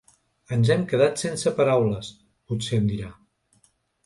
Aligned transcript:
Ens 0.55 0.71
hem 0.75 0.85
quedat 0.93 1.21
sense 1.23 1.53
paraules, 1.59 2.09
potser 2.53 2.81
em 2.81 2.89
dirà. 2.95 3.13